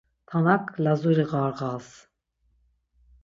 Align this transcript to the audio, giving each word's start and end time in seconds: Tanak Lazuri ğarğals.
Tanak 0.29 0.63
Lazuri 0.83 1.25
ğarğals. 1.31 1.89